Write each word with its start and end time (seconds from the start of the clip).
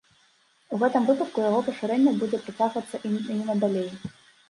У 0.75 0.79
гэтым 0.83 1.05
выпадку 1.09 1.45
яго 1.49 1.61
пашырэнне 1.69 2.17
будзе 2.25 2.43
працягвацца 2.49 3.05
і 3.15 3.41
надалей. 3.49 3.91